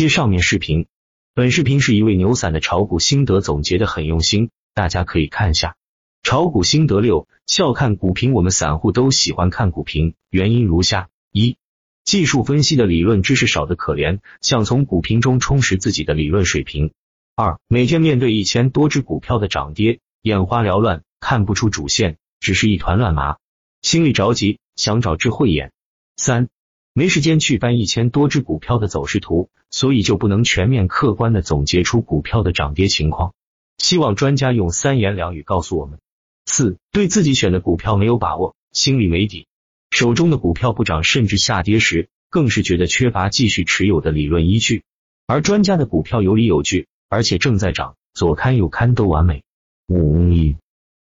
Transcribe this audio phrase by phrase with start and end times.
[0.00, 0.86] 接上面视频，
[1.34, 5.76] 本视频是一位牛散的炒股心得总结的很用心，大家可以看下。
[6.22, 8.32] 炒股心得六：笑看股评。
[8.32, 11.58] 我们散户都喜欢看股评，原因如下：一、
[12.02, 16.92] 技术分析的理论知识少得可怜，想从股评中充实自己的理论水平；
[17.36, 23.36] 二、每天面对一千多只股票的涨跌，眼花缭乱，看不出主线，只是一团乱麻，
[23.82, 25.68] 心里着急，想找智慧眼；
[26.16, 26.48] 三、
[26.92, 33.32] 没时间去翻一千多只股票的走势图，所以就不能全面客观的总结出股票的涨跌情况，
[33.78, 35.98] 希望专家用三言两语告诉我们。
[36.46, 39.46] 四对自己选的股票没有把握，心里没底，
[39.90, 44.82] 手中的股票不涨甚至下跌时，更是觉得缺乏继续持有的理论依据。
[45.26, 49.44] 而专家的股票有理有据，而且正在涨，左看右看都完美。
[49.86, 50.56] 五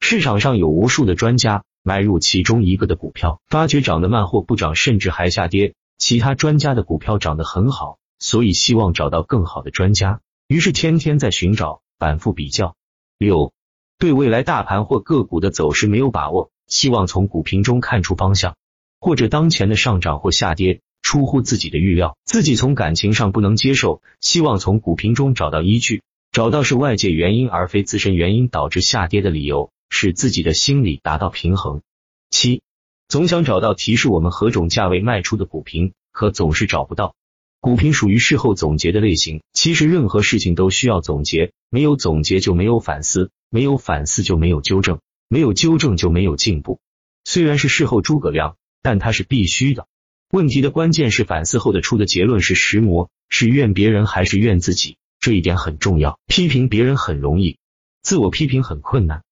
[0.00, 12.74] 市场上有无数的专家买入其中一个的股票，发觉涨得慢或不涨，甚至还下跌，其他专家的股票涨得很好，所以希望找到更好的专家，于是天天在寻找，反复比较。
[13.18, 13.52] 六。
[13.98, 18.56] 对未来大盘或个股的走势没有把握，希望从股评中看出方向，
[18.98, 29.70] 或者当前的上涨或下跌出乎自己的预料，自己从感情上不能接受，希望从股评中找到依据，找到是外界原因而非自身原因导致下跌的理由，
[30.04, 31.80] 使自己的心理达到平衡。
[32.28, 32.60] 七，
[33.08, 37.14] 总想找到提示我们何种价位卖出的股评，可总是找不到。
[37.58, 43.30] 股评属于事后总结的类型，其实任何事情都需要总结，没有总结就没有反思。
[43.48, 46.80] 没有反思就没有纠正，没有纠正就没有进步。
[47.24, 49.86] 虽然是事后诸葛亮，但它是必须的。
[50.30, 56.18] 问题的关键是反思后的出的结论是实魔，是怨别人还是怨自己，这一点很重要。
[56.26, 57.56] 批评别人很容易，
[58.02, 59.22] 自我批评很困难。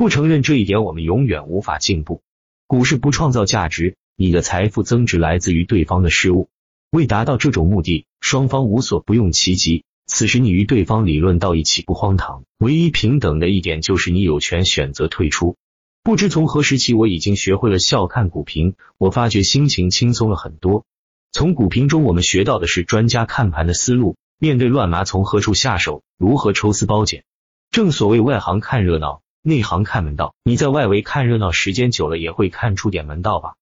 [0.00, 2.22] 不承认这一点，我们永远无法进步。
[2.66, 6.48] 股市不创造价值，你的财富增值来自于对方的失误。
[6.90, 9.84] 为达到这种目的，双方无所不用其极。
[10.06, 15.56] 此时你与对方理论到一起不荒唐，唯一平等的一点就是你有权选择退出。
[16.02, 20.86] 不知从何时起，我已经学会了笑看股评，我发觉心情轻松了很多。
[21.30, 27.22] 从股评中，我们学到的是专家看盘的思路，面对乱麻从何处下手，如何抽丝剥茧。
[27.70, 30.34] 正所谓外行看热闹，内行看门道。
[30.44, 33.54] 你在外围看热闹时间久了，也会看出点门道吧。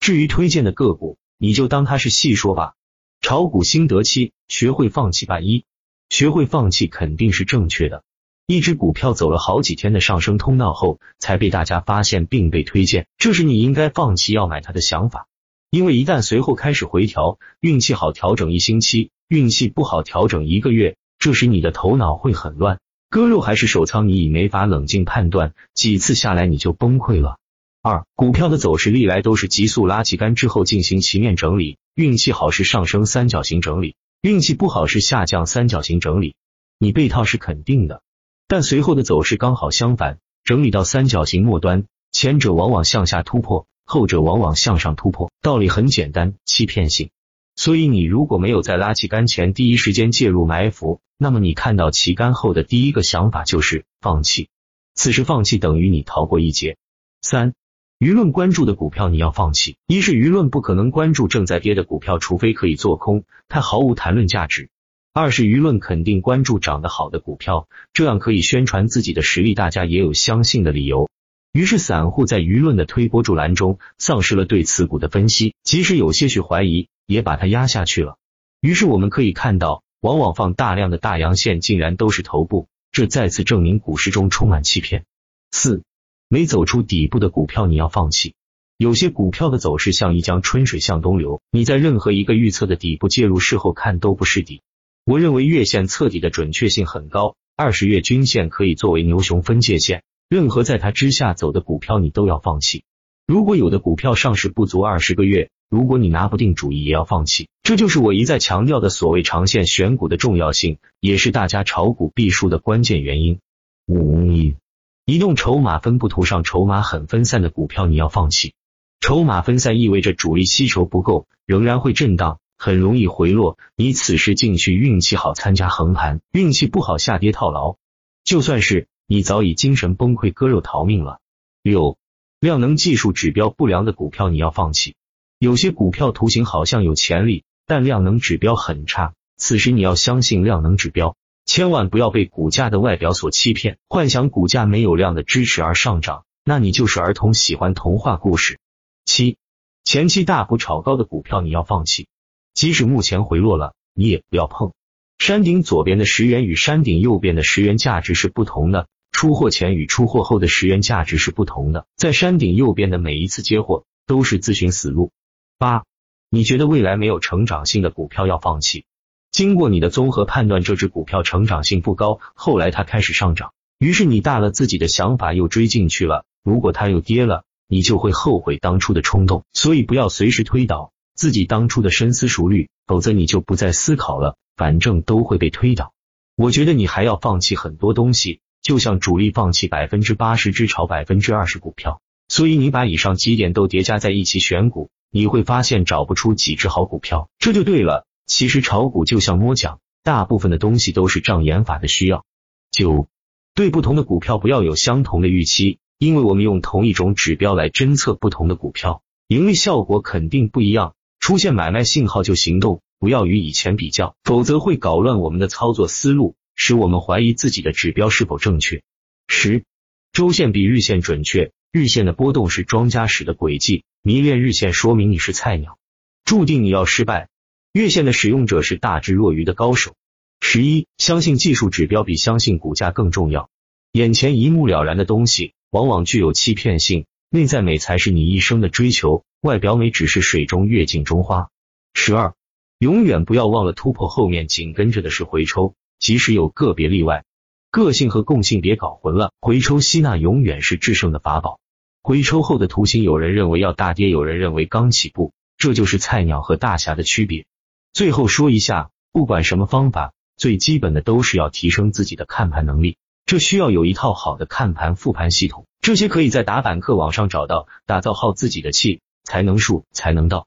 [0.00, 2.74] 至于推荐的个股，你就当它是戏说吧。
[3.20, 5.40] 炒股心得七：学会放弃吧。
[5.40, 5.64] 一
[6.08, 8.04] 学会放弃肯定是正确的。
[8.46, 15.26] 一只股票走了好几天的上升通道后，才被大家发现并被推荐，这是你应该放弃要买它的想法。
[15.68, 22.78] 因为一旦随后开始回调，运气好调整一星期，运气不好调整一个月，这时你的头脑会很乱，
[23.08, 27.38] 割肉还是手仓你已没法冷静判断，几次下来你就崩溃了。
[27.80, 33.94] 二，股票的走势历来都是急速拉起杆之后进行旗面整理，运气好是上升三角形整理。
[34.22, 36.34] 运气不好是下降三角形整理，
[36.78, 38.02] 你被套是肯定的，
[38.48, 45.30] 但随后的走势刚好相反，整理到三角形末端，前者往往向下突破，后者往往向上突破。
[45.42, 47.10] 道理很简单，欺骗性。
[47.54, 54.48] 所以你如果没有在拉起杆前第一时间介入埋伏，那么你看到旗杆后的第一个想法就是放弃，
[54.94, 56.76] 此时放弃等于你逃过一劫。
[57.20, 57.54] 三。
[57.98, 64.66] 舆论关注的股票你要放弃，一是舆论不可能关注正在跌的股票，除非可以做空，它毫无谈论价值；
[65.14, 71.08] 二是舆论肯定关注涨得好的股票，这样可以宣传自己的实力，大家也有相信的理由。
[71.52, 78.18] 于是散户在舆论的推波助澜中，丧失了对此股的分析，即使有些许怀疑，也把它压下去了。
[78.60, 85.04] 于是我们可以看到，往往放大量的大阳线，竟然都是头部，这再次证明股市中充满欺骗。
[85.50, 85.82] 四。
[86.28, 88.34] 没走出底部的股票，你要放弃。
[88.76, 94.62] 有些股票的走势像一江春水向东流，你在任何一个预测的底部介入，事后看都不是底。
[95.04, 102.84] 我认为月线测底的准确性很高，二十月均线可以作为牛熊分界线，任何在它之下走的股票，你都要放弃。
[103.26, 107.48] 如果有的股票上市不足二十个月，如果你拿不定主意，也要放弃。
[107.62, 113.40] 这就是我一再强调的所谓长线选股的重要性，也是大家炒股必输的关键原因。
[113.86, 114.56] 五一。
[115.04, 118.54] 移动筹码分布图上筹码很分散的股票你要放弃。
[119.00, 123.56] 筹码分散意味着主力吸筹不够，仍然会震荡，很容易回落。
[123.76, 127.76] 你此时进去，运气好参加横盘，运气不好下跌套牢。
[128.24, 131.20] 就算是你早已精神崩溃割肉逃命了。
[131.62, 131.98] 六
[132.40, 134.96] 量能技术指标不良的股票你要放弃。
[135.38, 141.14] 有些股票图形好像有潜力，但量能指标很差，此时你要相信量能指标。
[141.44, 148.58] 千万不要被股价的外表所欺骗，幻想股价没有量的支持而上涨，那你就是儿童喜欢童话故事。
[149.04, 149.36] 七，
[149.84, 152.08] 前期大幅炒高的股票你要放弃，
[152.54, 154.72] 即使目前回落了，你也不要碰。
[155.18, 161.86] 山顶左边的十元与山顶右边的十元价值是不同的，出货前与出货后的十元价值是不同的。
[161.94, 165.12] 在山顶右边的每一次接货都是自寻死路。
[165.58, 165.84] 八，
[166.28, 168.84] 你觉得未来没有成长性的股票要放弃？
[169.32, 176.26] 经过你的综合判断，这只股票成长性不高，后来它开始上涨，于是你大了自己的想法又追进去了。
[176.44, 179.44] 如果它又跌了，你就会后悔当初的冲动。
[179.54, 184.36] 所以不要随时推倒自己当初的深思熟虑，否则你就不再思考了。
[184.56, 185.92] 反正都会被推倒，
[186.36, 192.02] 我觉得你还要放弃很多东西，就像主力放弃百分之八十只炒百分之二十股票。
[192.28, 198.06] 所以你把以上几点都叠加在一起选股，你会发现找不出几只好股票，这就对了。
[198.26, 202.24] 其实炒股就像摸奖，大部分的东西都是障眼法的需要。
[202.70, 203.08] 九，
[203.54, 210.94] 对不同的股票不要有相同的预期，因为我们用同一种指标来侦测不同的股票，盈利效果肯定不一样。
[211.20, 212.82] 出现买卖信号就行动。
[212.98, 218.82] 不要与以前比较，否则会搞乱我们的操作思路，使我们怀疑自己的指标是否正确。
[219.28, 219.64] 十，
[220.12, 225.78] 周线比日线准确，日线的波动是庄家使的轨迹，迷恋日线说明你是菜鸟，
[226.24, 227.28] 注定你要失败。
[227.72, 229.96] 月线的使用者是大智若愚的高手。
[230.40, 233.50] 十一，相信技术指标比相信股价更重要。
[233.90, 241.48] 眼前一目了然的东西往往具有欺骗性，内在美才是你一生的追求，外表美只是水中月，镜中花。
[241.92, 242.34] 十二。
[242.78, 247.24] 永远不要忘了突破后面紧跟着的是回抽，即使有个别例外，
[247.72, 249.32] 个性和共性别搞混了。
[249.40, 251.58] 回抽吸纳永远是制胜的法宝。
[252.06, 257.46] 回抽后的图形，有人认为要大跌，有人认为刚起步，这就是菜鸟和大侠的区别。
[257.92, 267.66] 最后说一下，不管什么方法，最基本的都是要提升自己的看盘能力，这需要有一套好的看盘复盘系统，这些可以在打板客网上找到。
[267.86, 270.46] 打造好自己的气，才能术，才能道。